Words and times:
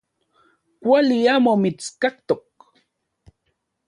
Kuali 0.81 1.17
amo 1.35 1.51
mitskaktok. 1.63 2.43